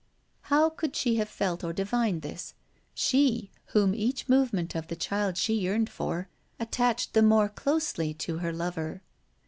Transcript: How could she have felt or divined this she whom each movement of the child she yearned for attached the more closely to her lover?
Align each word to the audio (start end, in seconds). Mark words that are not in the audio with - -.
How 0.49 0.71
could 0.71 0.95
she 0.95 1.17
have 1.17 1.29
felt 1.29 1.63
or 1.63 1.73
divined 1.73 2.23
this 2.23 2.55
she 2.95 3.51
whom 3.65 3.93
each 3.93 4.27
movement 4.27 4.73
of 4.73 4.87
the 4.87 4.95
child 4.95 5.37
she 5.37 5.53
yearned 5.53 5.91
for 5.91 6.27
attached 6.59 7.13
the 7.13 7.21
more 7.21 7.49
closely 7.49 8.11
to 8.15 8.39
her 8.39 8.51
lover? 8.51 9.03